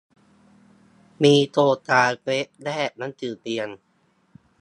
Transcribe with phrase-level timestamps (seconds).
[1.23, 3.69] มีโครงการเว็บแลกหนังสือเรียน